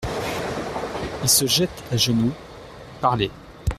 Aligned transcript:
Il 1.21 1.29
se 1.29 1.45
jette 1.45 1.83
à 1.91 1.95
genoux…" 1.97 2.31
Parlé. 3.01 3.29